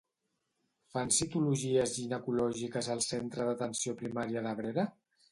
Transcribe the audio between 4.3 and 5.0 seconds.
d'Abrera?